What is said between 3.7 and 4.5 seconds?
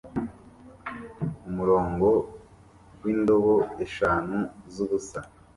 eshanu